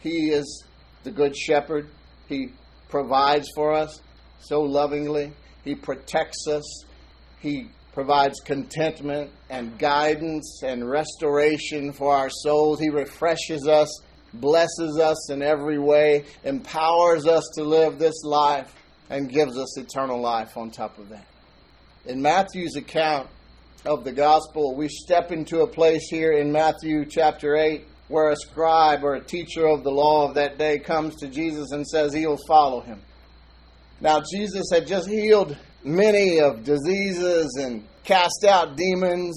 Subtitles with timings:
[0.00, 0.64] He is
[1.04, 1.88] the Good Shepherd.
[2.28, 2.52] He
[2.88, 4.00] provides for us
[4.40, 5.32] so lovingly.
[5.64, 6.84] He protects us.
[7.40, 12.78] He provides contentment and guidance and restoration for our souls.
[12.78, 14.00] He refreshes us,
[14.34, 18.72] blesses us in every way, empowers us to live this life,
[19.10, 21.26] and gives us eternal life on top of that.
[22.06, 23.28] In Matthew's account
[23.84, 28.36] of the gospel, we step into a place here in Matthew chapter 8 where a
[28.36, 32.12] scribe or a teacher of the law of that day comes to Jesus and says
[32.12, 33.00] he'll follow him.
[34.00, 39.36] Now, Jesus had just healed many of diseases and cast out demons.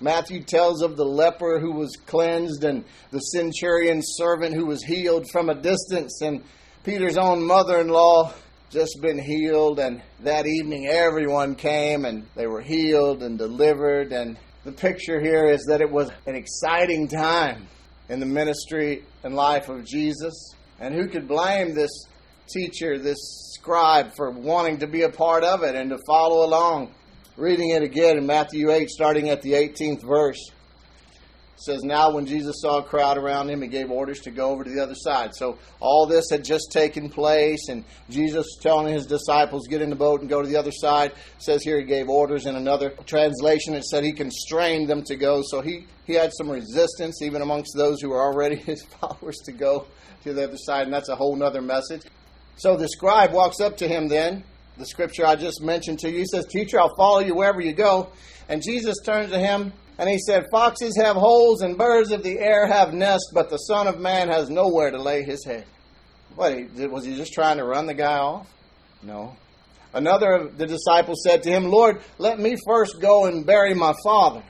[0.00, 5.26] Matthew tells of the leper who was cleansed and the centurion's servant who was healed
[5.30, 6.42] from a distance, and
[6.84, 8.32] Peter's own mother in law
[8.70, 9.78] just been healed.
[9.78, 14.12] And that evening, everyone came and they were healed and delivered.
[14.12, 17.68] And the picture here is that it was an exciting time
[18.12, 20.54] in the ministry and life of Jesus.
[20.78, 22.06] And who could blame this
[22.46, 23.16] teacher, this
[23.54, 26.92] scribe for wanting to be a part of it and to follow along.
[27.38, 30.50] Reading it again in Matthew 8, starting at the 18th verse.
[31.64, 34.64] Says, Now when Jesus saw a crowd around him, he gave orders to go over
[34.64, 35.34] to the other side.
[35.34, 39.96] So all this had just taken place, and Jesus telling his disciples, Get in the
[39.96, 41.12] boat and go to the other side.
[41.12, 42.46] It says here he gave orders.
[42.46, 45.42] In another translation, it said he constrained them to go.
[45.44, 49.52] So he, he had some resistance, even amongst those who were already his followers, to
[49.52, 49.86] go
[50.24, 52.02] to the other side, and that's a whole other message.
[52.56, 54.44] So the scribe walks up to him then,
[54.78, 56.18] the scripture I just mentioned to you.
[56.18, 58.08] He says, Teacher, I'll follow you wherever you go.
[58.48, 62.38] And Jesus turns to him and he said, Foxes have holes and birds of the
[62.38, 65.66] air have nests, but the Son of Man has nowhere to lay his head.
[66.34, 66.54] What,
[66.90, 68.48] was he just trying to run the guy off?
[69.02, 69.36] No.
[69.94, 73.92] Another of the disciples said to him, Lord, let me first go and bury my
[74.02, 74.42] father.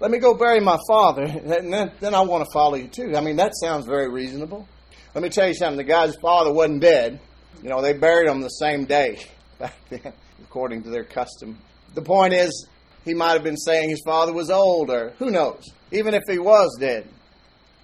[0.00, 3.16] Let me go bury my father, and then, then I want to follow you too.
[3.16, 4.68] I mean, that sounds very reasonable.
[5.14, 5.78] Let me tell you something.
[5.78, 7.18] The guy's father wasn't dead.
[7.62, 9.18] You know, they buried him the same day
[9.58, 10.12] back then,
[10.44, 11.58] according to their custom.
[11.94, 12.68] The point is,
[13.08, 16.38] he might have been saying his father was old, or who knows, even if he
[16.38, 17.06] was dead.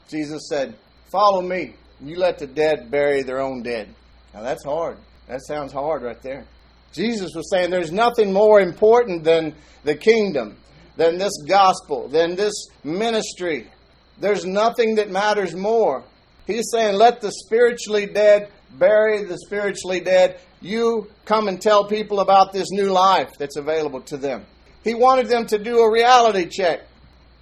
[0.08, 0.74] Jesus said,
[1.10, 1.74] Follow me.
[2.00, 3.88] You let the dead bury their own dead.
[4.34, 4.98] Now that's hard.
[5.28, 6.44] That sounds hard right there.
[6.92, 9.54] Jesus was saying there's nothing more important than
[9.84, 10.56] the kingdom,
[10.96, 13.68] than this gospel, than this ministry.
[14.20, 16.04] There's nothing that matters more.
[16.46, 20.38] He's saying, let the spiritually dead bury the spiritually dead.
[20.60, 24.44] You come and tell people about this new life that's available to them.
[24.84, 26.82] He wanted them to do a reality check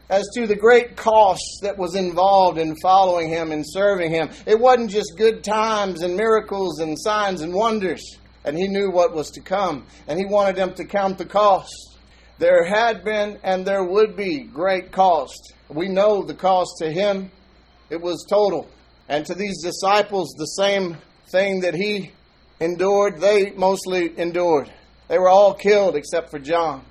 [0.09, 4.31] as to the great cost that was involved in following him and serving him.
[4.47, 8.19] It wasn't just good times and miracles and signs and wonders.
[8.45, 9.87] And he knew what was to come.
[10.07, 11.99] And he wanted them to count the cost.
[12.39, 15.55] There had been and there would be great cost.
[15.69, 17.31] We know the cost to him,
[17.91, 18.69] it was total.
[19.09, 20.97] And to these disciples, the same
[21.31, 22.13] thing that he
[22.61, 24.71] endured, they mostly endured.
[25.09, 26.85] They were all killed except for John.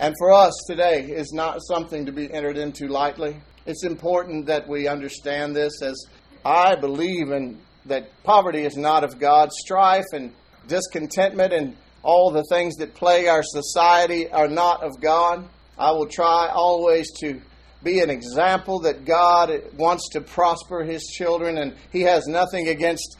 [0.00, 3.36] And for us today is not something to be entered into lightly.
[3.66, 6.02] It's important that we understand this as
[6.42, 9.52] I believe in that poverty is not of God.
[9.52, 10.32] Strife and
[10.66, 15.46] discontentment and all the things that plague our society are not of God.
[15.78, 17.38] I will try always to
[17.82, 23.18] be an example that God wants to prosper His children, and He has nothing against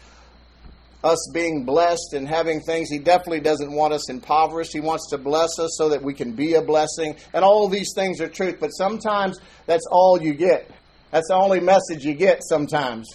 [1.03, 2.91] us being blessed and having things.
[2.91, 4.73] He definitely doesn't want us impoverished.
[4.73, 7.17] He wants to bless us so that we can be a blessing.
[7.33, 10.71] And all these things are truth, but sometimes that's all you get.
[11.11, 13.09] That's the only message you get sometimes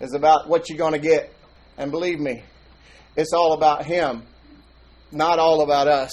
[0.00, 1.32] is about what you're going to get.
[1.76, 2.42] And believe me,
[3.16, 4.22] it's all about Him,
[5.12, 6.10] not all about us.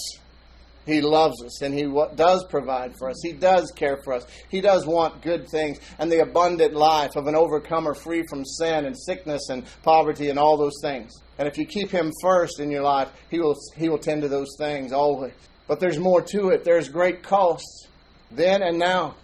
[0.86, 1.84] He loves us and He
[2.16, 3.18] does provide for us.
[3.24, 4.26] He does care for us.
[4.50, 8.86] He does want good things and the abundant life of an overcomer free from sin
[8.86, 11.22] and sickness and poverty and all those things.
[11.38, 14.28] And if you keep Him first in your life, He will, he will tend to
[14.28, 15.34] those things always.
[15.68, 16.64] But there's more to it.
[16.64, 17.88] There's great costs
[18.32, 19.16] then and now.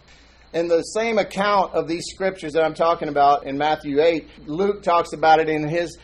[0.53, 4.83] In the same account of these scriptures that I'm talking about in Matthew 8, Luke
[4.83, 5.97] talks about it in his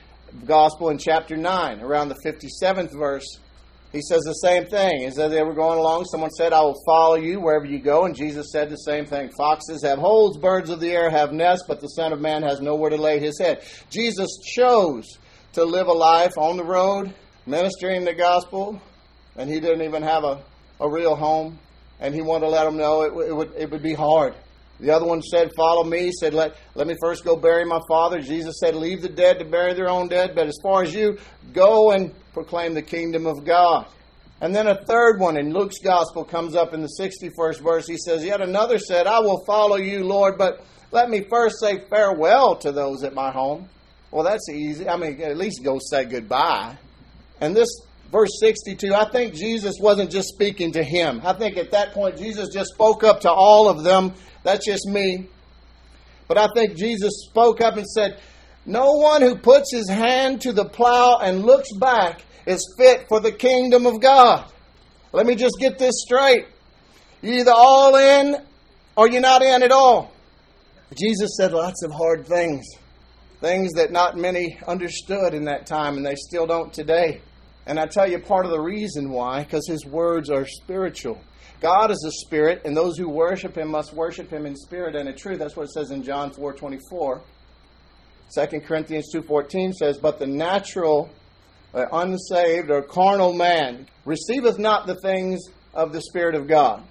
[0.46, 3.40] gospel in chapter 9, around the 57th verse
[3.92, 5.06] he says the same thing.
[5.06, 8.06] As they were going along, someone said, I will follow you wherever you go.
[8.06, 9.30] And Jesus said the same thing.
[9.38, 12.60] Foxes have holes, birds of the air have nests, but the Son of Man has
[12.60, 13.64] nowhere to lay his head.
[13.90, 15.18] Jesus chose
[15.54, 17.14] to live a life on the road,
[17.46, 18.82] ministering the gospel,
[19.38, 20.42] and he didn't even have a,
[20.82, 21.58] a real home.
[22.00, 24.36] And he wanted to let them know it, it, would, it would be hard.
[24.80, 26.06] The other one said, Follow me.
[26.06, 28.20] He said, let, let me first go bury my father.
[28.20, 31.18] Jesus said, Leave the dead to bury their own dead, but as far as you,
[31.54, 33.88] go and proclaim the kingdom of God.
[34.42, 37.88] And then a third one in Luke's gospel comes up in the 61st verse.
[37.88, 41.80] He says, Yet another said, I will follow you, Lord, but let me first say
[41.90, 43.68] farewell to those at my home.
[44.12, 44.88] Well, that's easy.
[44.88, 46.78] I mean, at least go say goodbye.
[47.42, 47.70] And this
[48.12, 51.22] verse 62, I think Jesus wasn't just speaking to him.
[51.24, 54.14] I think at that point, Jesus just spoke up to all of them.
[54.44, 55.28] That's just me.
[56.28, 58.20] But I think Jesus spoke up and said,
[58.68, 63.20] No one who puts his hand to the plow and looks back is fit for
[63.20, 64.50] the kingdom of God.
[65.12, 66.48] Let me just get this straight.
[67.22, 68.38] You're either all in
[68.96, 70.12] or you're not in at all.
[70.98, 72.66] Jesus said lots of hard things,
[73.42, 77.22] things that not many understood in that time, and they still don't today.
[77.66, 81.20] And I tell you part of the reason why, because his words are spiritual.
[81.60, 85.10] God is a spirit, and those who worship him must worship him in spirit and
[85.10, 85.40] in truth.
[85.40, 87.22] That's what it says in John 4 24.
[88.34, 91.10] 2 Corinthians 2.14 says, But the natural,
[91.78, 95.40] uh, unsaved, or carnal man receiveth not the things
[95.74, 96.84] of the Spirit of God,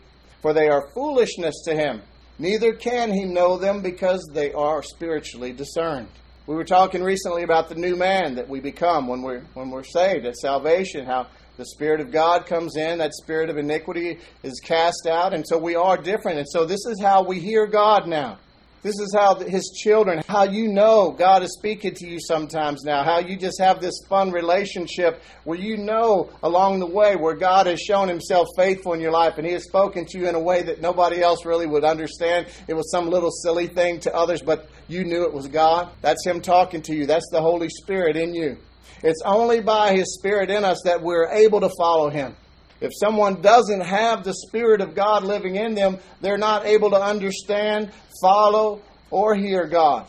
[0.42, 2.02] for they are foolishness to him.
[2.38, 6.08] Neither can he know them because they are spiritually discerned.
[6.46, 9.82] We were talking recently about the new man that we become when we're, when we're
[9.82, 14.60] saved at salvation, how the Spirit of God comes in, that spirit of iniquity is
[14.60, 16.38] cast out, and so we are different.
[16.38, 18.38] And so this is how we hear God now.
[18.86, 23.02] This is how His children, how you know God is speaking to you sometimes now,
[23.02, 27.66] how you just have this fun relationship where you know along the way where God
[27.66, 30.40] has shown Himself faithful in your life and He has spoken to you in a
[30.40, 32.46] way that nobody else really would understand.
[32.68, 35.90] It was some little silly thing to others, but you knew it was God.
[36.00, 38.56] That's Him talking to you, that's the Holy Spirit in you.
[39.02, 42.36] It's only by His Spirit in us that we're able to follow Him.
[42.81, 47.00] If someone doesn't have the Spirit of God living in them, they're not able to
[47.00, 47.90] understand,
[48.20, 50.06] follow, or hear God.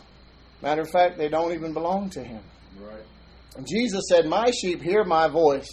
[0.61, 2.41] Matter of fact, they don't even belong to Him.
[2.79, 3.03] Right.
[3.55, 5.69] And Jesus said, My sheep hear my voice,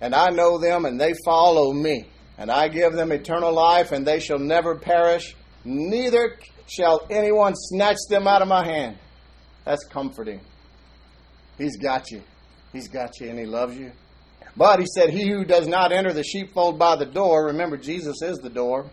[0.00, 2.08] and I know them, and they follow me.
[2.36, 6.38] And I give them eternal life, and they shall never perish, neither
[6.68, 8.98] shall anyone snatch them out of my hand.
[9.64, 10.40] That's comforting.
[11.58, 12.22] He's got you.
[12.72, 13.92] He's got you and He loves you.
[14.58, 18.20] But He said, He who does not enter the sheepfold by the door, remember, Jesus
[18.22, 18.86] is the door,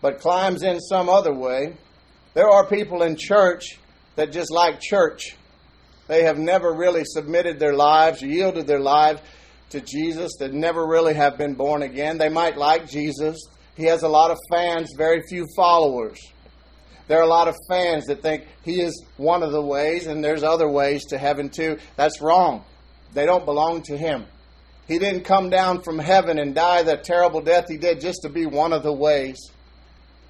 [0.00, 1.76] but climbs in some other way.
[2.34, 3.78] There are people in church
[4.16, 5.36] that just like church.
[6.08, 9.20] They have never really submitted their lives, yielded their lives
[9.70, 12.18] to Jesus, that never really have been born again.
[12.18, 13.38] They might like Jesus.
[13.76, 16.18] He has a lot of fans, very few followers.
[17.06, 20.24] There are a lot of fans that think he is one of the ways and
[20.24, 21.78] there's other ways to heaven too.
[21.96, 22.64] That's wrong.
[23.12, 24.26] They don't belong to him.
[24.88, 28.28] He didn't come down from heaven and die the terrible death he did just to
[28.28, 29.38] be one of the ways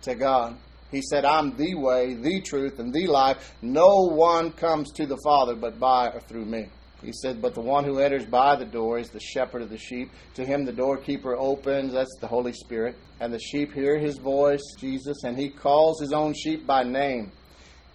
[0.02, 0.56] to God.
[0.90, 3.54] He said, I'm the way, the truth, and the life.
[3.62, 6.66] No one comes to the Father but by or through me.
[7.02, 9.78] He said, But the one who enters by the door is the shepherd of the
[9.78, 10.10] sheep.
[10.34, 12.96] To him the doorkeeper opens, that's the Holy Spirit.
[13.20, 17.32] And the sheep hear his voice, Jesus, and he calls his own sheep by name,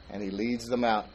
[0.10, 1.08] and he leads them out.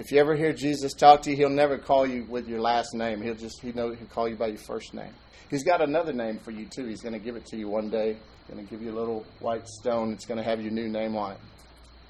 [0.00, 2.94] If you ever hear Jesus talk to you, he'll never call you with your last
[2.94, 3.20] name.
[3.20, 5.12] He'll just he know he'll call you by your first name.
[5.50, 6.86] He's got another name for you too.
[6.86, 8.14] He's going to give it to you one day.
[8.14, 10.14] He's going to give you a little white stone.
[10.14, 11.38] It's going to have your new name on it.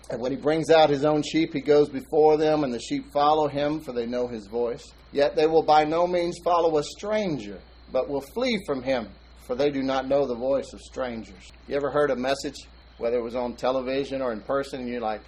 [0.08, 3.10] And when he brings out his own sheep, he goes before them, and the sheep
[3.12, 4.92] follow him, for they know his voice.
[5.10, 7.58] Yet they will by no means follow a stranger,
[7.90, 9.08] but will flee from him,
[9.48, 11.50] for they do not know the voice of strangers.
[11.66, 15.00] You ever heard a message, whether it was on television or in person, and you're
[15.00, 15.22] like,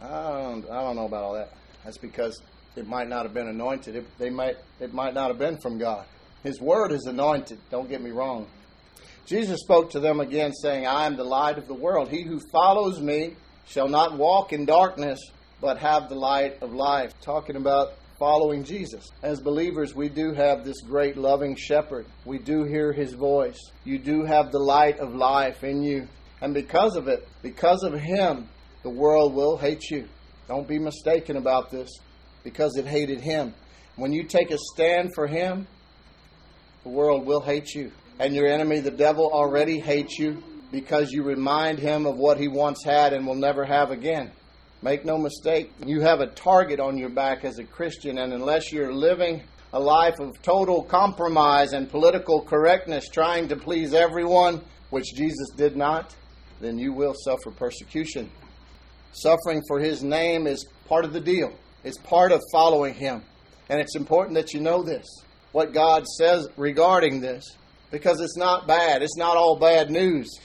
[0.00, 0.08] I,
[0.42, 1.50] don't, I don't know about all that.
[1.84, 2.40] That's because
[2.76, 3.96] it might not have been anointed.
[3.96, 6.04] It, they might, it might not have been from God.
[6.42, 7.58] His word is anointed.
[7.70, 8.46] Don't get me wrong.
[9.26, 12.10] Jesus spoke to them again, saying, I am the light of the world.
[12.10, 13.34] He who follows me
[13.66, 15.18] shall not walk in darkness,
[15.60, 17.14] but have the light of life.
[17.22, 19.10] Talking about following Jesus.
[19.22, 22.04] As believers, we do have this great loving shepherd.
[22.26, 23.58] We do hear his voice.
[23.84, 26.06] You do have the light of life in you.
[26.42, 28.48] And because of it, because of him,
[28.84, 30.06] the world will hate you.
[30.46, 31.90] Don't be mistaken about this
[32.44, 33.54] because it hated him.
[33.96, 35.66] When you take a stand for him,
[36.82, 37.90] the world will hate you.
[38.20, 42.46] And your enemy, the devil, already hates you because you remind him of what he
[42.46, 44.30] once had and will never have again.
[44.82, 48.70] Make no mistake, you have a target on your back as a Christian, and unless
[48.70, 54.60] you're living a life of total compromise and political correctness, trying to please everyone,
[54.90, 56.14] which Jesus did not,
[56.60, 58.30] then you will suffer persecution.
[59.14, 61.52] Suffering for his name is part of the deal,
[61.84, 63.22] it's part of following him.
[63.68, 65.06] And it's important that you know this,
[65.52, 67.56] what God says regarding this,
[67.90, 69.02] because it's not bad.
[69.02, 70.38] It's not all bad news.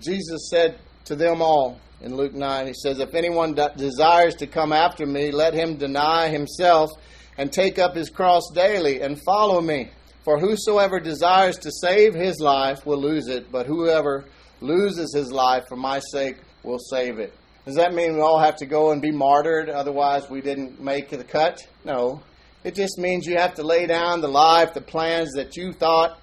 [0.00, 4.72] Jesus said to them all in Luke 9, He says, If anyone desires to come
[4.72, 6.90] after me, let him deny himself
[7.38, 9.90] and take up his cross daily and follow me.
[10.24, 14.24] For whosoever desires to save his life will lose it, but whoever
[14.60, 17.32] loses his life for my sake will save it.
[17.68, 21.10] Does that mean we all have to go and be martyred, otherwise we didn't make
[21.10, 21.68] the cut?
[21.84, 22.22] No.
[22.64, 26.18] It just means you have to lay down the life, the plans that you thought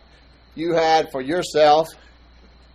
[0.56, 1.88] you had for yourself,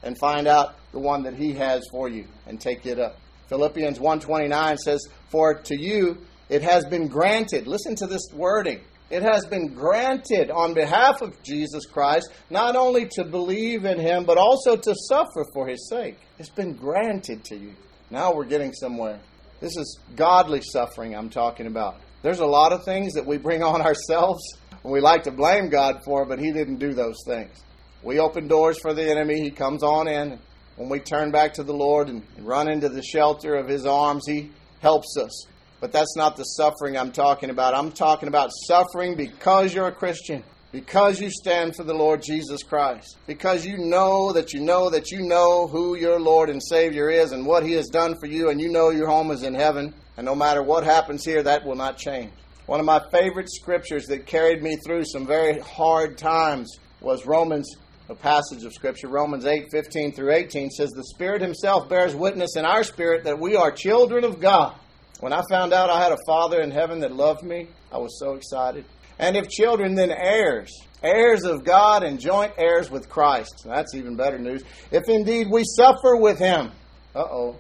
[0.04, 3.18] and find out the one that He has for you and take it up.
[3.48, 8.82] Philippians 1:29 says, "For to you it has been granted." Listen to this wording.
[9.10, 14.22] It has been granted on behalf of Jesus Christ not only to believe in him
[14.22, 16.18] but also to suffer for his sake.
[16.38, 17.74] It's been granted to you.
[18.10, 19.20] Now we're getting somewhere.
[19.60, 22.00] This is godly suffering I'm talking about.
[22.22, 24.42] There's a lot of things that we bring on ourselves
[24.82, 27.62] and we like to blame God for, but he didn't do those things.
[28.02, 30.38] We open doors for the enemy, he comes on in.
[30.76, 34.26] When we turn back to the Lord and run into the shelter of his arms,
[34.26, 34.50] he
[34.80, 35.46] helps us.
[35.78, 37.74] But that's not the suffering I'm talking about.
[37.74, 42.62] I'm talking about suffering because you're a Christian, because you stand for the Lord Jesus
[42.62, 47.10] Christ, because you know that you know that you know who your Lord and Savior
[47.10, 49.54] is and what He has done for you, and you know your home is in
[49.54, 49.94] heaven.
[50.16, 52.30] And no matter what happens here, that will not change.
[52.66, 57.74] One of my favorite scriptures that carried me through some very hard times was Romans
[58.10, 62.56] a passage of Scripture, Romans 8 15 through 18, says, The Spirit Himself bears witness
[62.56, 64.74] in our spirit that we are children of God.
[65.20, 68.18] When I found out I had a Father in heaven that loved me, I was
[68.18, 68.84] so excited.
[69.20, 70.72] And if children, then heirs,
[71.02, 73.64] heirs of God and joint heirs with Christ.
[73.66, 74.64] That's even better news.
[74.90, 76.72] If indeed we suffer with him,
[77.14, 77.56] uh oh,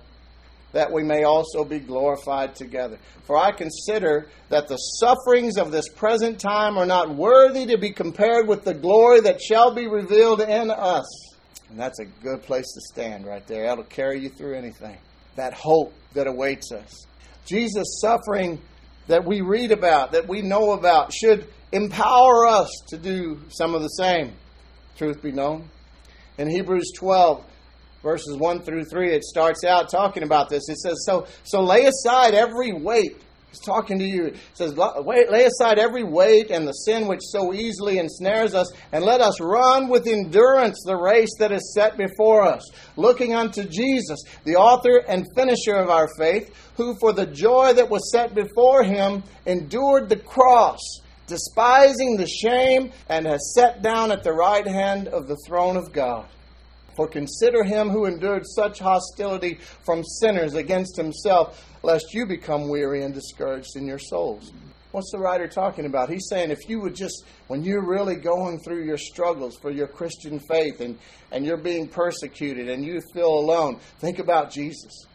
[0.72, 2.96] that we may also be glorified together.
[3.24, 7.90] For I consider that the sufferings of this present time are not worthy to be
[7.90, 11.06] compared with the glory that shall be revealed in us.
[11.68, 13.66] And that's a good place to stand right there.
[13.66, 14.96] That'll carry you through anything.
[15.36, 17.06] That hope that awaits us.
[17.44, 18.60] Jesus' suffering
[19.10, 23.82] that we read about, that we know about, should empower us to do some of
[23.82, 24.32] the same.
[24.96, 25.68] Truth be known.
[26.38, 27.44] In Hebrews 12,
[28.02, 30.68] verses 1 through 3, it starts out talking about this.
[30.68, 33.20] It says, So, so lay aside every weight
[33.50, 34.26] He's talking to you.
[34.26, 39.04] He says, Lay aside every weight and the sin which so easily ensnares us, and
[39.04, 42.62] let us run with endurance the race that is set before us,
[42.96, 47.90] looking unto Jesus, the author and finisher of our faith, who for the joy that
[47.90, 50.78] was set before him endured the cross,
[51.26, 55.92] despising the shame, and has sat down at the right hand of the throne of
[55.92, 56.26] God.
[56.96, 63.02] For consider him who endured such hostility from sinners against himself, lest you become weary
[63.04, 64.52] and discouraged in your souls.
[64.92, 66.10] What's the writer talking about?
[66.10, 69.86] He's saying if you would just, when you're really going through your struggles for your
[69.86, 70.98] Christian faith and,
[71.30, 75.06] and you're being persecuted and you feel alone, think about Jesus.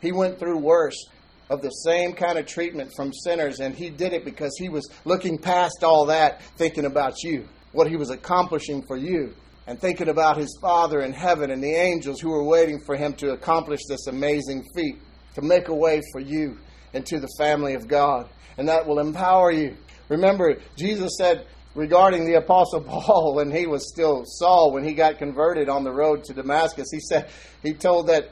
[0.00, 1.06] He went through worse
[1.48, 4.88] of the same kind of treatment from sinners, and he did it because he was
[5.06, 9.34] looking past all that, thinking about you, what he was accomplishing for you
[9.66, 13.12] and thinking about his Father in heaven and the angels who were waiting for him
[13.14, 14.96] to accomplish this amazing feat,
[15.34, 16.58] to make a way for you
[16.92, 18.28] into the family of God.
[18.58, 19.76] And that will empower you.
[20.08, 25.18] Remember, Jesus said regarding the Apostle Paul when he was still Saul, when he got
[25.18, 27.30] converted on the road to Damascus, he said,
[27.62, 28.30] he told that,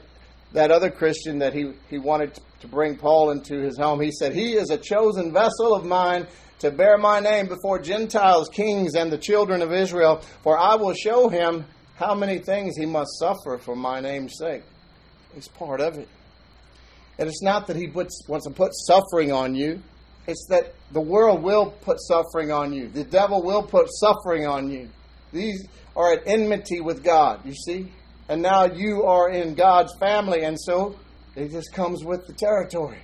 [0.53, 4.33] that other Christian that he, he wanted to bring Paul into his home, he said,
[4.33, 6.27] He is a chosen vessel of mine
[6.61, 10.93] to bear my name before Gentiles, kings, and the children of Israel, for I will
[10.93, 11.65] show him
[11.95, 14.63] how many things he must suffer for my name's sake.
[15.33, 16.07] He's part of it.
[17.17, 19.81] And it's not that he puts, wants to put suffering on you,
[20.27, 22.89] it's that the world will put suffering on you.
[22.89, 24.87] The devil will put suffering on you.
[25.33, 27.91] These are at enmity with God, you see?
[28.29, 30.95] And now you are in God's family, and so
[31.35, 32.99] it just comes with the territory.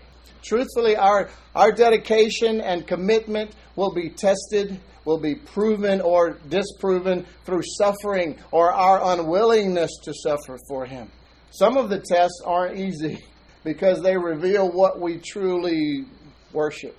[0.47, 7.63] Truthfully, our, our dedication and commitment will be tested, will be proven or disproven through
[7.77, 11.09] suffering or our unwillingness to suffer for Him.
[11.51, 13.25] Some of the tests aren't easy
[13.65, 16.05] because they reveal what we truly
[16.53, 16.97] worship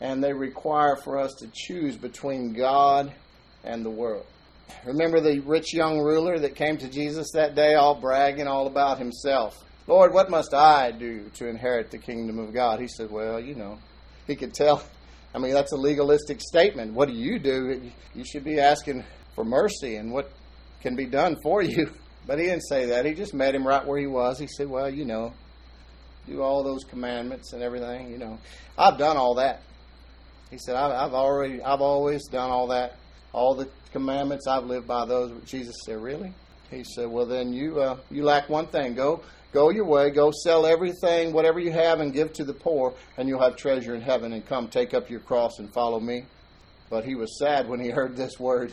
[0.00, 3.12] and they require for us to choose between God
[3.64, 4.24] and the world.
[4.84, 8.98] Remember the rich young ruler that came to Jesus that day, all bragging all about
[8.98, 9.64] himself.
[9.88, 12.78] Lord, what must I do to inherit the kingdom of God?
[12.78, 13.78] He said, Well, you know,
[14.26, 14.82] he could tell.
[15.34, 16.92] I mean, that's a legalistic statement.
[16.92, 17.90] What do you do?
[18.14, 19.02] You should be asking
[19.34, 20.30] for mercy and what
[20.82, 21.90] can be done for you.
[22.26, 23.06] But he didn't say that.
[23.06, 24.38] He just met him right where he was.
[24.38, 25.32] He said, Well, you know,
[26.26, 28.38] do all those commandments and everything, you know.
[28.76, 29.62] I've done all that.
[30.50, 32.96] He said, I've already, I've always done all that.
[33.32, 35.32] All the commandments, I've lived by those.
[35.46, 36.34] Jesus said, Really?
[36.70, 38.92] He said, Well, then you, uh, you lack one thing.
[38.92, 42.94] Go Go your way, go sell everything, whatever you have, and give to the poor,
[43.16, 44.32] and you'll have treasure in heaven.
[44.32, 46.24] And come, take up your cross and follow me.
[46.90, 48.72] But he was sad when he heard this word,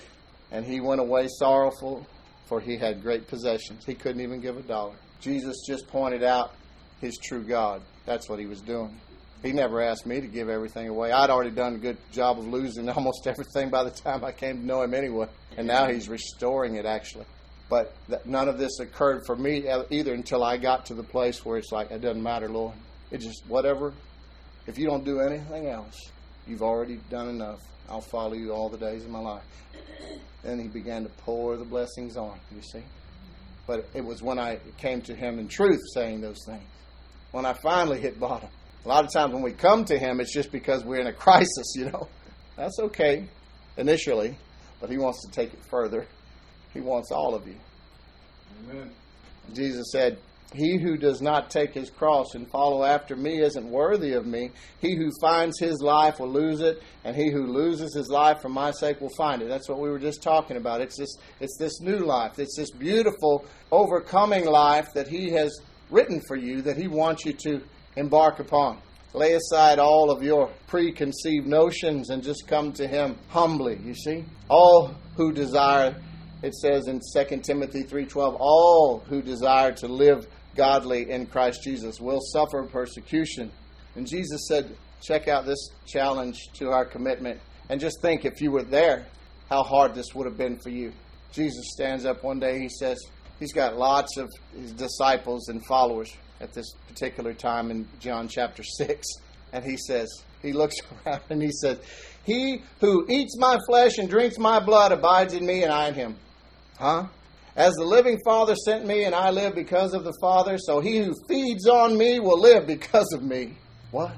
[0.51, 2.05] and he went away sorrowful,
[2.45, 3.85] for he had great possessions.
[3.85, 4.95] He couldn't even give a dollar.
[5.21, 6.53] Jesus just pointed out
[6.99, 7.81] his true God.
[8.05, 8.99] That's what he was doing.
[9.43, 11.11] He never asked me to give everything away.
[11.11, 14.61] I'd already done a good job of losing almost everything by the time I came
[14.61, 15.27] to know him anyway.
[15.57, 17.25] And now he's restoring it, actually.
[17.69, 17.95] But
[18.25, 21.57] none of this occurred for me uh, either until I got to the place where
[21.57, 22.75] it's like, it doesn't matter, Lord.
[23.11, 23.93] It just, whatever.
[24.67, 26.11] If you don't do anything else,
[26.47, 27.59] you've already done enough.
[27.89, 29.43] I'll follow you all the days of my life.
[30.43, 32.83] Then he began to pour the blessings on, you see.
[33.67, 36.63] But it was when I came to him in truth saying those things.
[37.31, 38.49] When I finally hit bottom.
[38.85, 41.13] A lot of times when we come to him, it's just because we're in a
[41.25, 42.07] crisis, you know.
[42.55, 43.27] That's okay
[43.77, 44.37] initially,
[44.79, 46.05] but he wants to take it further.
[46.75, 47.55] He wants all of you.
[48.69, 48.91] Amen.
[49.53, 50.19] Jesus said,
[50.53, 54.51] He who does not take his cross and follow after me isn't worthy of me.
[54.81, 58.49] He who finds his life will lose it, and he who loses his life for
[58.49, 59.47] my sake will find it.
[59.47, 60.81] That's what we were just talking about.
[60.81, 62.37] It's this, it's this new life.
[62.39, 65.57] It's this beautiful, overcoming life that he has
[65.89, 67.61] written for you that he wants you to
[67.95, 68.79] embark upon.
[69.13, 74.25] Lay aside all of your preconceived notions and just come to him humbly, you see?
[74.49, 75.95] All who desire
[76.45, 81.99] it says in 2 Timothy 3:12, all who desire to live godly in Christ Jesus
[81.99, 83.51] will suffer persecution.
[83.95, 88.51] And Jesus said, check out this challenge to our commitment and just think if you
[88.51, 89.05] were there,
[89.49, 90.91] how hard this would have been for you.
[91.31, 92.97] Jesus stands up one day, he says,
[93.39, 98.63] he's got lots of his disciples and followers at this particular time in John chapter
[98.63, 99.07] 6.
[99.51, 100.09] And he says,
[100.41, 100.75] he looks
[101.05, 101.79] around and he says,
[102.23, 105.95] He who eats my flesh and drinks my blood abides in me and I in
[105.95, 106.15] him.
[106.79, 107.07] Huh?
[107.55, 110.99] As the living Father sent me, and I live because of the Father, so he
[110.99, 113.53] who feeds on me will live because of me.
[113.91, 114.11] What?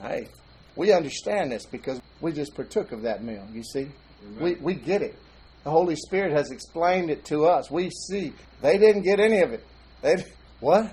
[0.00, 0.28] Hey,
[0.76, 3.88] we understand this because we just partook of that meal, you see?
[4.40, 5.16] We, we get it.
[5.64, 7.70] The Holy Spirit has explained it to us.
[7.70, 8.32] We see.
[8.62, 9.66] They didn't get any of it.
[10.02, 10.24] They,
[10.60, 10.92] what?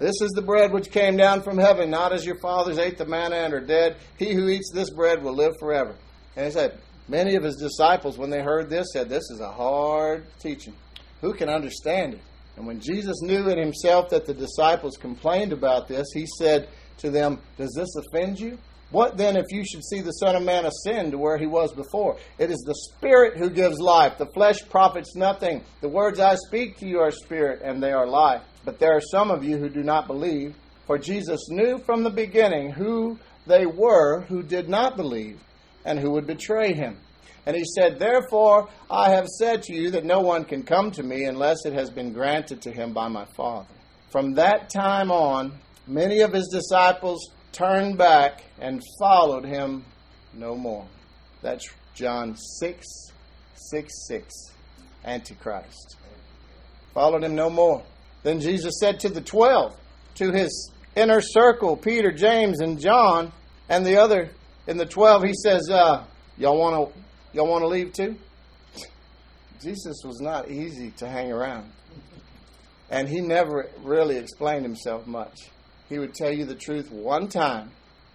[0.00, 3.06] This is the bread which came down from heaven, not as your fathers ate the
[3.06, 3.96] manna and are dead.
[4.16, 5.94] He who eats this bread will live forever.
[6.36, 9.50] And he said, Many of his disciples, when they heard this, said, This is a
[9.50, 10.74] hard teaching.
[11.22, 12.20] Who can understand it?
[12.56, 16.68] And when Jesus knew in himself that the disciples complained about this, he said
[16.98, 18.58] to them, Does this offend you?
[18.90, 21.72] What then if you should see the Son of Man ascend to where he was
[21.72, 22.16] before?
[22.38, 24.18] It is the Spirit who gives life.
[24.18, 25.62] The flesh profits nothing.
[25.80, 28.42] The words I speak to you are spirit, and they are life.
[28.64, 30.56] But there are some of you who do not believe.
[30.86, 35.38] For Jesus knew from the beginning who they were who did not believe
[35.88, 36.98] and who would betray him.
[37.46, 41.02] And he said, Therefore I have said to you that no one can come to
[41.02, 43.66] me unless it has been granted to him by my Father.
[44.10, 45.52] From that time on,
[45.86, 49.82] many of his disciples turned back and followed him
[50.34, 50.86] no more.
[51.40, 52.86] That's John 6
[53.54, 54.34] 6 6.
[55.06, 55.96] Antichrist.
[56.92, 57.82] Followed him no more.
[58.24, 59.74] Then Jesus said to the twelve,
[60.16, 63.32] to his inner circle, Peter, James, and John,
[63.70, 64.30] and the other
[64.68, 66.04] in the 12, he says, uh,
[66.36, 67.00] Y'all want to
[67.32, 68.14] y'all want to leave too?
[69.60, 71.72] Jesus was not easy to hang around.
[72.90, 75.36] And he never really explained himself much.
[75.88, 77.72] He would tell you the truth one time,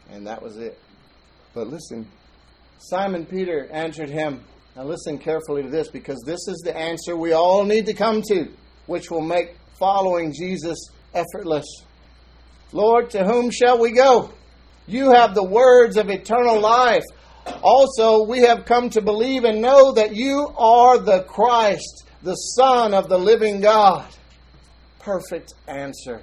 [0.09, 0.79] and that was it.
[1.53, 2.07] But listen,
[2.77, 4.43] Simon Peter answered him.
[4.75, 8.21] Now listen carefully to this because this is the answer we all need to come
[8.29, 8.47] to,
[8.85, 10.77] which will make following Jesus
[11.13, 11.65] effortless.
[12.71, 14.31] Lord, to whom shall we go?
[14.87, 17.03] You have the words of eternal life.
[17.61, 22.93] Also, we have come to believe and know that you are the Christ, the Son
[22.93, 24.07] of the living God.
[24.99, 26.21] Perfect answer.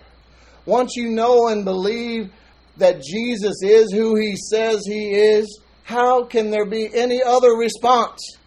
[0.67, 2.33] Once you know and believe
[2.77, 8.39] that Jesus is who he says he is, how can there be any other response?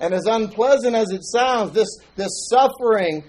[0.00, 3.24] And as unpleasant as it sounds, this, this suffering,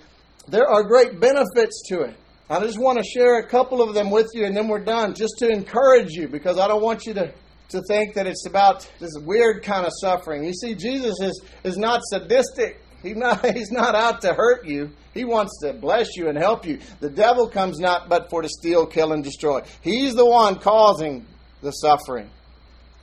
[0.47, 2.15] there are great benefits to it.
[2.49, 5.15] I just want to share a couple of them with you and then we're done,
[5.15, 7.31] just to encourage you because I don't want you to,
[7.69, 10.43] to think that it's about this weird kind of suffering.
[10.43, 12.81] You see, Jesus is, is not sadistic.
[13.01, 14.91] He not, he's not out to hurt you.
[15.13, 16.79] He wants to bless you and help you.
[16.99, 19.61] The devil comes not but for to steal, kill, and destroy.
[19.81, 21.25] He's the one causing
[21.61, 22.29] the suffering.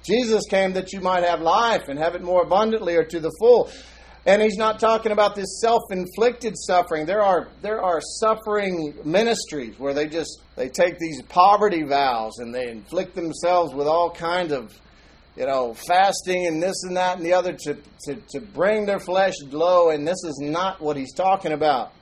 [0.02, 3.32] Jesus came that you might have life and have it more abundantly or to the
[3.38, 3.70] full.
[4.26, 7.06] And he's not talking about this self-inflicted suffering.
[7.06, 12.54] There are there are suffering ministries where they just they take these poverty vows and
[12.54, 14.78] they inflict themselves with all kinds of
[15.36, 19.00] you know fasting and this and that and the other to, to, to bring their
[19.00, 21.92] flesh low and this is not what he's talking about.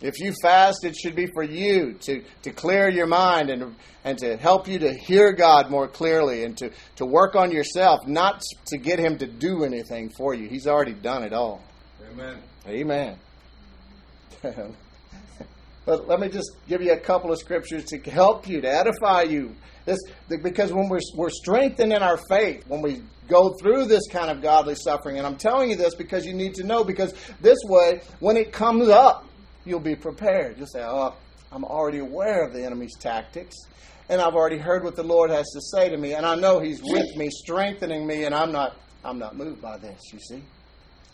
[0.00, 4.18] If you fast, it should be for you to, to clear your mind and, and
[4.18, 8.42] to help you to hear God more clearly and to, to work on yourself, not
[8.66, 10.48] to get Him to do anything for you.
[10.48, 11.62] He's already done it all.
[12.12, 12.38] Amen.
[12.66, 13.16] Amen.
[15.86, 19.22] But let me just give you a couple of scriptures to help you, to edify
[19.22, 19.54] you.
[19.84, 24.28] This, because when we're, we're strengthened in our faith, when we go through this kind
[24.28, 27.58] of godly suffering, and I'm telling you this because you need to know, because this
[27.66, 29.28] way, when it comes up,
[29.64, 30.58] you'll be prepared.
[30.58, 31.14] You'll say, Oh,
[31.52, 33.54] I'm already aware of the enemy's tactics,
[34.08, 36.58] and I've already heard what the Lord has to say to me, and I know
[36.58, 40.42] He's with me, strengthening me, and I'm not, I'm not moved by this, you see.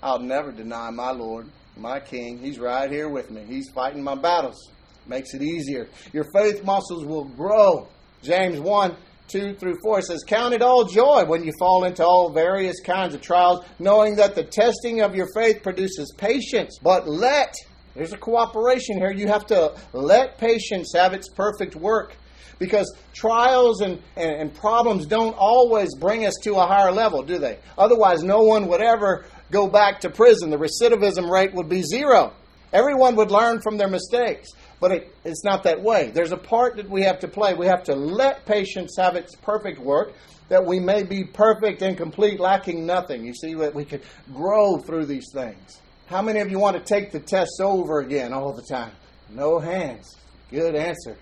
[0.02, 2.38] I'll never deny my Lord my king.
[2.38, 3.44] He's right here with me.
[3.46, 4.70] He's fighting my battles.
[5.06, 5.88] Makes it easier.
[6.12, 7.88] Your faith muscles will grow.
[8.22, 8.96] James 1
[9.28, 13.14] 2 through 4 says, Count it all joy when you fall into all various kinds
[13.14, 16.78] of trials, knowing that the testing of your faith produces patience.
[16.82, 17.54] But let,
[17.94, 19.10] there's a cooperation here.
[19.10, 22.16] You have to let patience have its perfect work.
[22.58, 27.38] Because trials and, and, and problems don't always bring us to a higher level, do
[27.38, 27.58] they?
[27.76, 30.50] Otherwise, no one would ever go back to prison.
[30.50, 32.32] The recidivism rate would be zero.
[32.72, 34.48] Everyone would learn from their mistakes.
[34.80, 36.10] But it, it's not that way.
[36.12, 37.54] There's a part that we have to play.
[37.54, 40.14] We have to let patience have its perfect work,
[40.48, 43.24] that we may be perfect and complete, lacking nothing.
[43.24, 44.02] You see, that we could
[44.34, 45.80] grow through these things.
[46.06, 48.92] How many of you want to take the tests over again all the time?
[49.30, 50.16] No hands.
[50.50, 51.16] Good answer.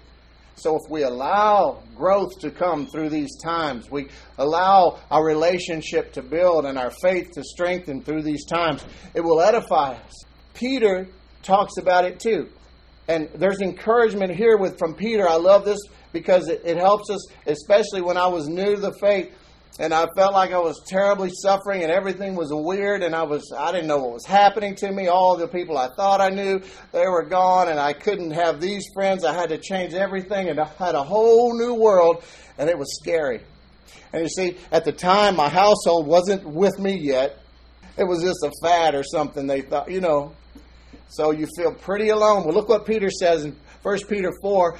[0.60, 6.22] So if we allow growth to come through these times, we allow our relationship to
[6.22, 10.24] build and our faith to strengthen through these times, it will edify us.
[10.52, 11.08] Peter
[11.42, 12.50] talks about it too.
[13.08, 15.26] And there's encouragement here with from Peter.
[15.26, 15.80] I love this
[16.12, 19.34] because it, it helps us, especially when I was new to the faith
[19.78, 23.52] and I felt like I was terribly suffering and everything was weird and I was
[23.56, 25.06] I didn't know what was happening to me.
[25.06, 26.60] All the people I thought I knew,
[26.92, 29.24] they were gone and I couldn't have these friends.
[29.24, 32.24] I had to change everything and I had a whole new world
[32.58, 33.40] and it was scary.
[34.12, 37.38] And you see, at the time my household wasn't with me yet.
[37.96, 40.32] It was just a fad or something they thought, you know.
[41.08, 42.44] So you feel pretty alone.
[42.44, 44.78] Well, look what Peter says in 1 Peter 4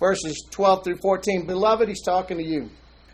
[0.00, 1.46] verses 12 through 14.
[1.46, 2.70] Beloved, he's talking to you.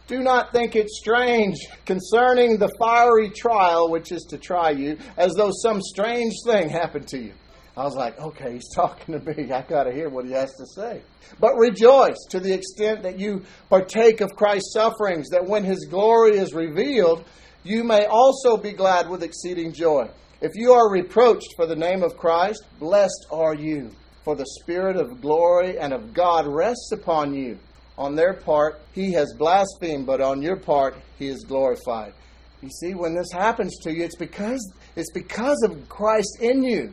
[0.06, 5.32] Do not think it strange concerning the fiery trial which is to try you, as
[5.32, 7.32] though some strange thing happened to you.
[7.74, 9.50] I was like, okay, he's talking to me.
[9.50, 11.00] I got to hear what he has to say.
[11.40, 16.36] But rejoice to the extent that you partake of Christ's sufferings, that when his glory
[16.36, 17.24] is revealed,
[17.62, 20.06] you may also be glad with exceeding joy.
[20.42, 23.90] If you are reproached for the name of Christ, blessed are you,
[24.22, 27.58] for the Spirit of glory and of God rests upon you
[27.96, 32.12] on their part, he has blasphemed, but on your part, he is glorified.
[32.60, 36.92] You see, when this happens to you, it's because it's because of Christ in you.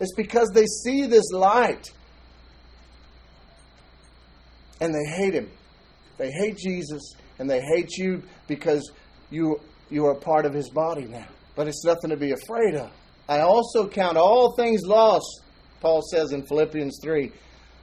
[0.00, 1.92] It's because they see this light
[4.80, 5.50] and they hate him.
[6.18, 8.90] They hate Jesus and they hate you because
[9.30, 11.26] you you are part of his body now.
[11.54, 12.90] But it's nothing to be afraid of.
[13.28, 15.42] I also count all things lost,
[15.80, 17.30] Paul says in Philippians 3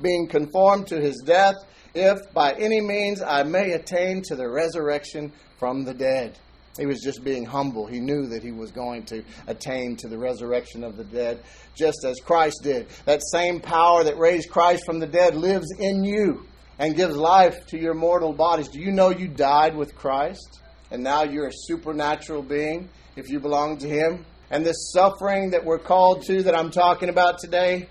[0.00, 1.56] being conformed to his death
[1.94, 6.38] if by any means I may attain to the resurrection from the dead.
[6.78, 7.86] He was just being humble.
[7.86, 11.42] He knew that he was going to attain to the resurrection of the dead,
[11.74, 12.86] just as Christ did.
[13.04, 16.46] That same power that raised Christ from the dead lives in you
[16.78, 18.68] and gives life to your mortal bodies.
[18.68, 20.60] Do you know you died with Christ?
[20.90, 24.24] And now you're a supernatural being if you belong to Him?
[24.50, 27.88] And this suffering that we're called to, that I'm talking about today,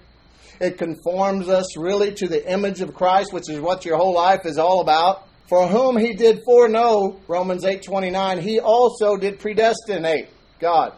[0.59, 4.45] it conforms us really to the image of Christ, which is what your whole life
[4.45, 5.27] is all about.
[5.47, 10.27] For whom he did foreknow, Romans 8:29, he also did predestinate,
[10.59, 10.93] God,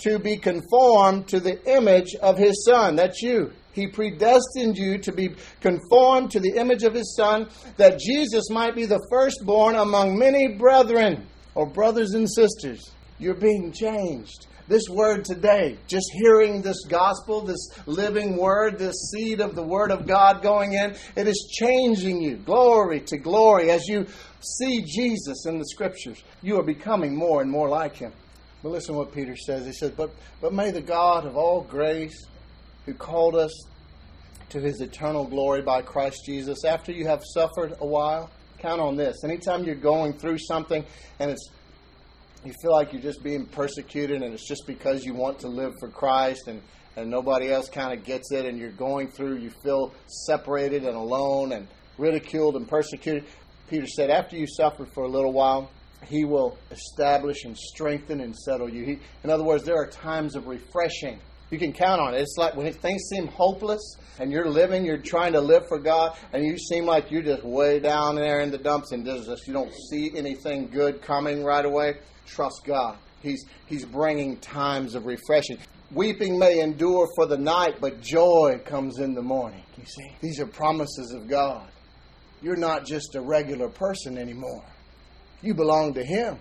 [0.00, 2.96] to be conformed to the image of his son.
[2.96, 3.52] That's you.
[3.72, 8.74] He predestined you to be conformed to the image of his son, that Jesus might
[8.74, 12.90] be the firstborn among many brethren or brothers and sisters.
[13.18, 19.40] You're being changed this word today, just hearing this gospel, this living word, this seed
[19.40, 23.70] of the word of God going in, it is changing you glory to glory.
[23.70, 24.06] As you
[24.40, 28.12] see Jesus in the scriptures, you are becoming more and more like him.
[28.62, 29.66] But listen to what Peter says.
[29.66, 32.26] He says, But, but may the God of all grace,
[32.84, 33.52] who called us
[34.48, 38.96] to his eternal glory by Christ Jesus, after you have suffered a while, count on
[38.96, 39.22] this.
[39.24, 40.84] Anytime you're going through something
[41.20, 41.50] and it's
[42.44, 45.74] you feel like you're just being persecuted and it's just because you want to live
[45.80, 46.60] for Christ and,
[46.96, 50.96] and nobody else kind of gets it and you're going through, you feel separated and
[50.96, 51.66] alone and
[51.98, 53.24] ridiculed and persecuted.
[53.68, 55.70] Peter said, after you suffer for a little while,
[56.04, 58.84] he will establish and strengthen and settle you.
[58.84, 61.18] He, in other words, there are times of refreshing.
[61.50, 62.20] You can count on it.
[62.20, 66.16] It's like when things seem hopeless and you're living, you're trying to live for God,
[66.32, 69.52] and you seem like you're just way down there in the dumps and just you
[69.52, 71.98] don't see anything good coming right away.
[72.26, 72.98] Trust God.
[73.22, 75.58] He's He's bringing times of refreshing.
[75.92, 79.62] Weeping may endure for the night, but joy comes in the morning.
[79.78, 81.68] You see, these are promises of God.
[82.42, 84.64] You're not just a regular person anymore.
[85.42, 86.38] You belong to Him.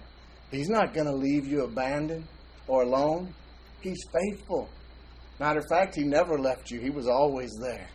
[0.51, 2.25] He's not going to leave you abandoned
[2.67, 3.33] or alone.
[3.81, 4.67] He's faithful.
[5.39, 7.87] Matter of fact, He never left you, He was always there.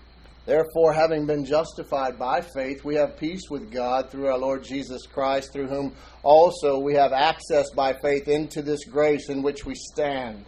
[0.51, 5.07] Therefore, having been justified by faith, we have peace with God through our Lord Jesus
[5.07, 9.77] Christ, through whom also we have access by faith into this grace in which we
[9.77, 10.45] stand,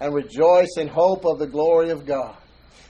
[0.00, 2.36] and rejoice in hope of the glory of God.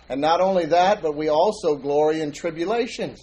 [0.08, 3.20] And not only that, but we also glory in tribulations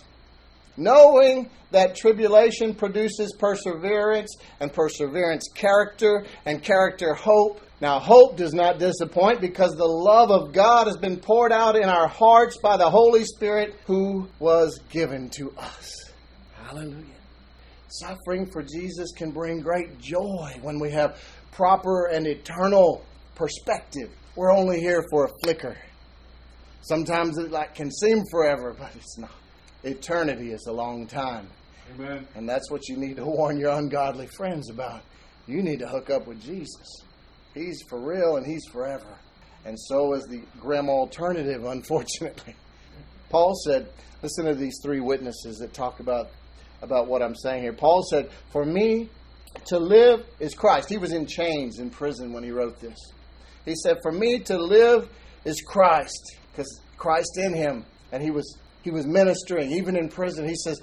[0.77, 7.61] knowing that tribulation produces perseverance, and perseverance, character, and character, hope.
[7.79, 11.85] Now, hope does not disappoint because the love of God has been poured out in
[11.85, 16.11] our hearts by the Holy Spirit who was given to us.
[16.63, 17.05] Hallelujah.
[17.87, 23.03] Suffering for Jesus can bring great joy when we have proper and eternal
[23.35, 24.09] perspective.
[24.35, 25.75] We're only here for a flicker.
[26.81, 29.40] Sometimes it like can seem forever, but it's not.
[29.83, 31.47] Eternity is a long time.
[31.95, 32.27] Amen.
[32.35, 35.01] And that's what you need to warn your ungodly friends about.
[35.47, 37.03] You need to hook up with Jesus.
[37.53, 39.17] He's for real and He's forever.
[39.65, 42.55] And so is the grim alternative, unfortunately.
[43.29, 43.87] Paul said,
[44.21, 46.29] listen to these three witnesses that talk about,
[46.81, 47.73] about what I'm saying here.
[47.73, 49.09] Paul said, For me
[49.65, 50.89] to live is Christ.
[50.89, 52.97] He was in chains in prison when he wrote this.
[53.65, 55.09] He said, For me to live
[55.45, 57.85] is Christ, because Christ in him.
[58.11, 60.47] And he was he was ministering, even in prison.
[60.47, 60.81] He says,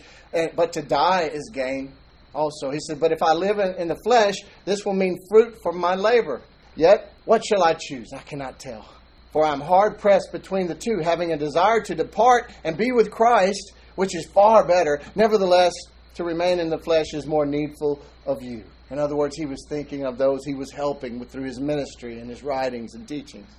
[0.55, 1.93] but to die is gain
[2.35, 2.71] also.
[2.71, 5.95] He said, but if I live in, the flesh, this will mean fruit from my
[5.95, 6.41] labor.
[6.77, 8.13] Yet, what shall I choose?
[8.15, 8.89] I cannot tell.
[9.33, 13.11] For I'm hard pressed between the two, having a desire to depart and be with
[13.11, 15.01] Christ, which is far better.
[15.15, 15.73] Nevertheless,
[16.15, 18.65] to remain in the flesh is more needful of you.
[18.91, 22.31] In other words, he was thinking of those he was helping through his ministry and
[22.31, 23.51] his writings and teachings.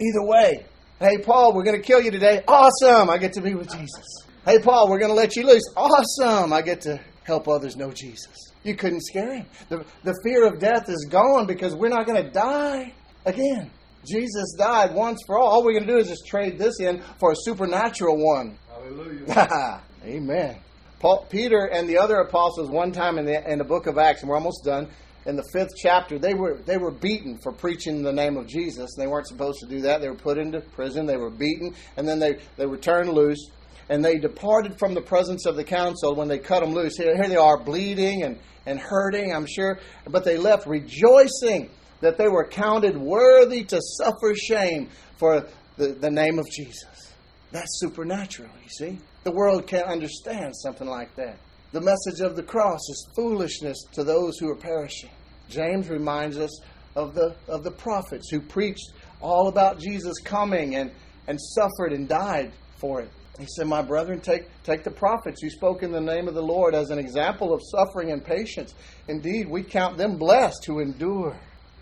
[0.00, 0.64] Either way,
[1.00, 2.42] Hey, Paul, we're going to kill you today.
[2.46, 3.10] Awesome.
[3.10, 4.04] I get to be with Jesus.
[4.44, 5.64] Hey, Paul, we're going to let you loose.
[5.76, 6.52] Awesome.
[6.52, 8.52] I get to help others know Jesus.
[8.62, 9.46] You couldn't scare him.
[9.68, 12.92] The, the fear of death is gone because we're not going to die
[13.26, 13.72] again.
[14.06, 15.48] Jesus died once for all.
[15.48, 18.56] All we're going to do is just trade this in for a supernatural one.
[18.70, 19.82] Hallelujah.
[20.04, 20.60] Amen.
[21.00, 24.20] Paul, Peter and the other apostles, one time in the, in the book of Acts,
[24.20, 24.88] and we're almost done,
[25.26, 28.94] in the fifth chapter, they were they were beaten for preaching the name of Jesus.
[28.96, 30.00] They weren't supposed to do that.
[30.00, 31.06] They were put into prison.
[31.06, 33.50] They were beaten, and then they they were turned loose,
[33.88, 36.96] and they departed from the presence of the council when they cut them loose.
[36.96, 42.18] Here, here they are, bleeding and and hurting, I'm sure, but they left rejoicing that
[42.18, 47.12] they were counted worthy to suffer shame for the, the name of Jesus.
[47.50, 48.98] That's supernatural, you see.
[49.24, 51.38] The world can't understand something like that.
[51.74, 55.10] The message of the cross is foolishness to those who are perishing.
[55.48, 56.60] James reminds us
[56.94, 60.92] of the, of the prophets who preached all about Jesus coming and,
[61.26, 63.10] and suffered and died for it.
[63.40, 66.42] He said, My brethren, take, take the prophets who spoke in the name of the
[66.44, 68.72] Lord as an example of suffering and patience.
[69.08, 71.36] Indeed, we count them blessed who endure.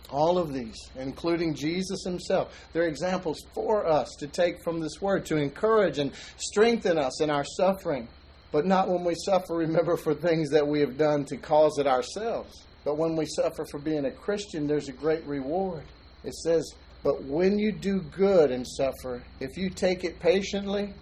[0.08, 5.24] All of these, including Jesus himself, they're examples for us to take from this word
[5.26, 8.08] to encourage and strengthen us in our suffering.
[8.52, 11.86] But not when we suffer, remember, for things that we have done to cause it
[11.86, 12.64] ourselves.
[12.84, 15.84] But when we suffer for being a Christian, there's a great reward.
[16.22, 20.92] It says, But when you do good and suffer, if you take it patiently,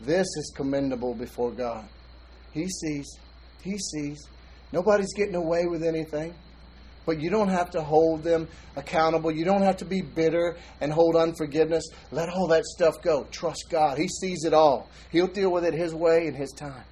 [0.00, 1.84] this is commendable before God.
[2.52, 3.18] He sees.
[3.62, 4.28] He sees.
[4.70, 6.34] Nobody's getting away with anything.
[7.04, 9.32] But you don't have to hold them accountable.
[9.32, 11.88] You don't have to be bitter and hold unforgiveness.
[12.12, 13.26] Let all that stuff go.
[13.32, 13.98] Trust God.
[13.98, 14.88] He sees it all.
[15.10, 16.84] He'll deal with it His way and His time.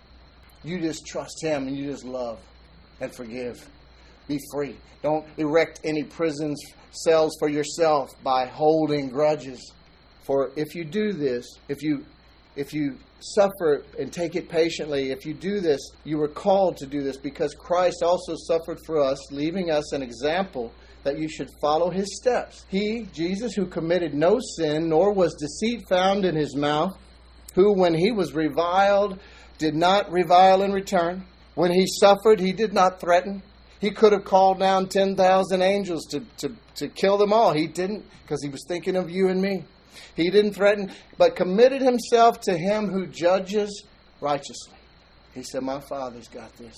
[0.62, 2.38] You just trust Him and you just love
[3.00, 3.68] and forgive.
[4.28, 4.76] Be free.
[5.02, 9.72] Don't erect any prisons, cells for yourself by holding grudges.
[10.24, 12.04] For if you do this, if you
[12.56, 16.86] if you suffer and take it patiently, if you do this, you were called to
[16.86, 20.72] do this because Christ also suffered for us, leaving us an example
[21.04, 22.66] that you should follow his steps.
[22.68, 26.96] He, Jesus, who committed no sin, nor was deceit found in his mouth,
[27.54, 29.18] who, when he was reviled,
[29.60, 31.22] did not revile in return.
[31.54, 33.42] When he suffered, he did not threaten.
[33.78, 37.52] He could have called down 10,000 angels to, to, to kill them all.
[37.52, 39.64] He didn't because he was thinking of you and me.
[40.16, 43.84] He didn't threaten, but committed himself to him who judges
[44.20, 44.74] righteously.
[45.34, 46.74] He said, My Father's got this.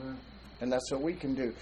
[0.00, 0.16] Amen.
[0.60, 1.52] And that's what we can do.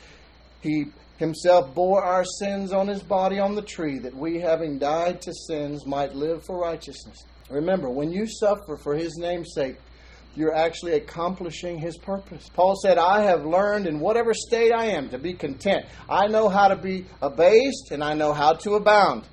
[0.60, 5.22] He himself bore our sins on his body on the tree, that we, having died
[5.22, 7.24] to sins, might live for righteousness.
[7.48, 9.76] Remember, when you suffer for his name's sake,
[10.36, 12.48] you're actually accomplishing his purpose.
[12.54, 15.86] Paul said, I have learned in whatever state I am to be content.
[16.08, 19.24] I know how to be abased and I know how to abound.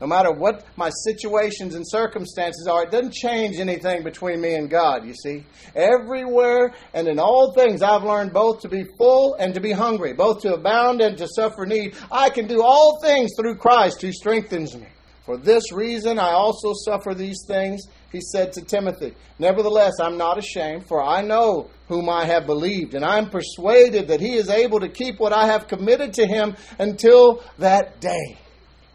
[0.00, 4.68] No matter what my situations and circumstances are, it doesn't change anything between me and
[4.68, 5.44] God, you see.
[5.74, 10.12] Everywhere and in all things, I've learned both to be full and to be hungry,
[10.12, 11.94] both to abound and to suffer need.
[12.12, 14.86] I can do all things through Christ who strengthens me.
[15.24, 19.14] For this reason, I also suffer these things, he said to Timothy.
[19.38, 24.20] Nevertheless, I'm not ashamed, for I know whom I have believed, and I'm persuaded that
[24.20, 28.38] he is able to keep what I have committed to him until that day.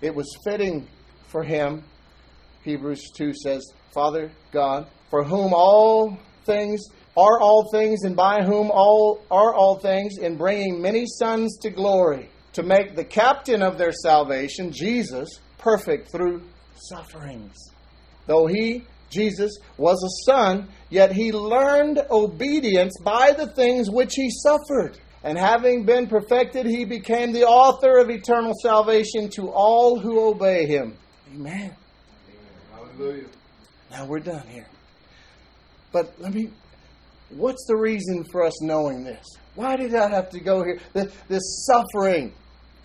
[0.01, 0.87] It was fitting
[1.27, 1.83] for him,
[2.63, 6.81] Hebrews 2 says, Father God, for whom all things
[7.15, 11.69] are all things, and by whom all are all things, in bringing many sons to
[11.69, 16.41] glory, to make the captain of their salvation, Jesus, perfect through
[16.75, 17.55] sufferings.
[18.27, 24.29] Though he, Jesus, was a son, yet he learned obedience by the things which he
[24.31, 24.97] suffered.
[25.23, 30.65] And having been perfected, he became the author of eternal salvation to all who obey
[30.65, 30.97] him.
[31.33, 31.75] Amen.
[32.71, 33.25] Hallelujah.
[33.91, 34.67] Now we're done here.
[35.91, 36.49] But let me,
[37.29, 39.23] what's the reason for us knowing this?
[39.53, 40.79] Why did I have to go here?
[40.93, 42.33] This, this suffering.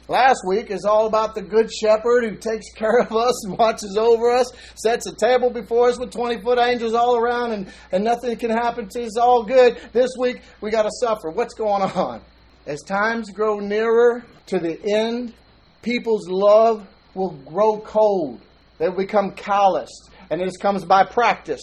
[0.08, 3.96] Last week is all about the good shepherd who takes care of us and watches
[3.96, 8.04] over us, sets a table before us with 20 foot angels all around, and, and
[8.04, 9.16] nothing can happen to us.
[9.16, 9.78] All good.
[9.92, 11.30] This week we got to suffer.
[11.30, 12.22] What's going on?
[12.66, 15.34] As times grow nearer to the end,
[15.82, 18.40] people's love will grow cold.
[18.78, 20.10] They'll become calloused.
[20.30, 21.62] And this comes by practice.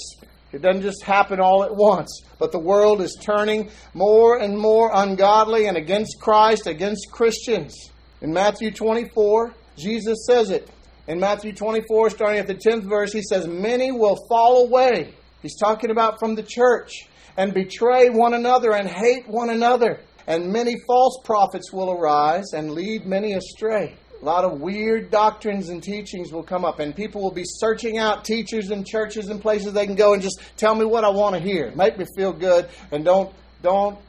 [0.52, 2.24] It doesn't just happen all at once.
[2.40, 7.92] But the world is turning more and more ungodly and against Christ, against Christians.
[8.24, 10.70] In Matthew 24, Jesus says it.
[11.08, 15.14] In Matthew 24, starting at the 10th verse, he says, Many will fall away.
[15.42, 16.94] He's talking about from the church,
[17.36, 20.00] and betray one another and hate one another.
[20.26, 23.98] And many false prophets will arise and lead many astray.
[24.22, 27.98] A lot of weird doctrines and teachings will come up, and people will be searching
[27.98, 31.10] out teachers and churches and places they can go and just tell me what I
[31.10, 31.74] want to hear.
[31.76, 34.00] Make me feel good, and don't don't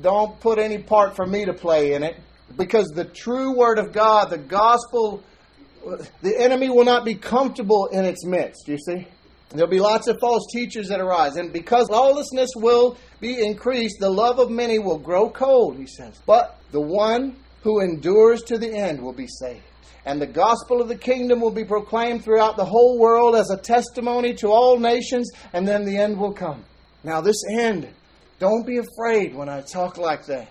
[0.00, 2.16] don't put any part for me to play in it.
[2.56, 5.22] Because the true word of God, the gospel,
[6.22, 9.06] the enemy will not be comfortable in its midst, you see?
[9.50, 11.36] There'll be lots of false teachers that arise.
[11.36, 16.20] And because lawlessness will be increased, the love of many will grow cold, he says.
[16.24, 19.64] But the one who endures to the end will be saved.
[20.04, 23.56] And the gospel of the kingdom will be proclaimed throughout the whole world as a
[23.56, 26.64] testimony to all nations, and then the end will come.
[27.04, 27.88] Now, this end,
[28.38, 30.48] don't be afraid when I talk like that.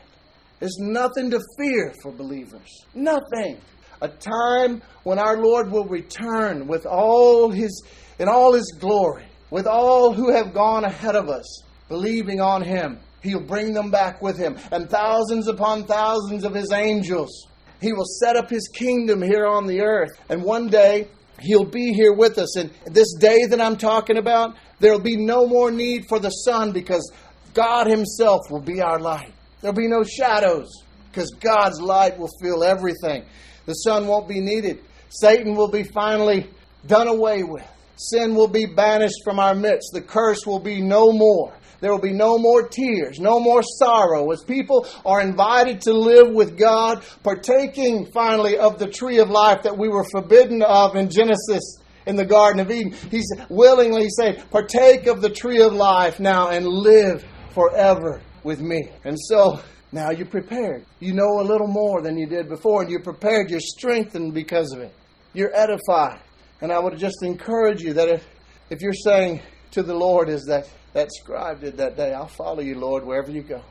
[0.60, 2.86] There's nothing to fear for believers.
[2.94, 3.60] Nothing.
[4.02, 7.84] A time when our Lord will return with all his
[8.20, 13.00] in all his glory, with all who have gone ahead of us, believing on him.
[13.22, 17.48] He'll bring them back with him, and thousands upon thousands of his angels.
[17.82, 21.08] He will set up his kingdom here on the earth, and one day
[21.42, 22.58] he'll be here with us.
[22.58, 26.72] And this day that I'm talking about, there'll be no more need for the sun
[26.72, 27.12] because
[27.54, 29.34] God himself will be our light.
[29.62, 30.70] There'll be no shadows
[31.12, 33.26] because God's light will fill everything.
[33.66, 34.80] The sun won't be needed.
[35.10, 36.50] Satan will be finally
[36.88, 37.66] done away with.
[37.98, 39.90] Sin will be banished from our midst.
[39.94, 41.54] The curse will be no more.
[41.82, 46.30] There will be no more tears, no more sorrow, as people are invited to live
[46.34, 51.10] with God, partaking finally of the tree of life that we were forbidden of in
[51.10, 52.94] Genesis in the Garden of Eden.
[53.12, 58.90] He's willingly saying, partake of the tree of life now and live forever with me.
[59.04, 59.60] And so
[59.92, 60.86] now you're prepared.
[61.00, 63.50] You know a little more than you did before, and you're prepared.
[63.50, 64.94] You're strengthened because of it.
[65.34, 66.20] You're edified.
[66.62, 68.26] And I would just encourage you that if,
[68.70, 72.62] if you're saying to the Lord, is that that scribe did that day, I'll follow
[72.62, 73.62] you, Lord, wherever you go.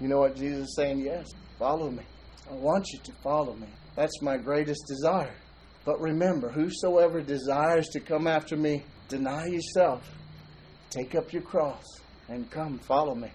[0.00, 1.00] You know what Jesus is saying?
[1.00, 2.04] Yes, follow me.
[2.50, 3.66] I want you to follow me.
[3.96, 5.34] That's my greatest desire.
[5.84, 10.08] But remember, whosoever desires to come after me, deny yourself,
[10.90, 11.84] take up your cross,
[12.28, 13.30] and come follow me.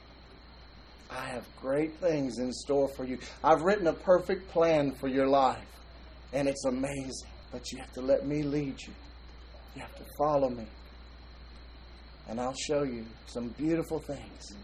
[1.15, 3.19] I have great things in store for you.
[3.43, 5.67] I've written a perfect plan for your life,
[6.33, 7.29] and it's amazing.
[7.51, 8.93] But you have to let me lead you.
[9.75, 10.65] You have to follow me.
[12.27, 14.55] And I'll show you some beautiful things.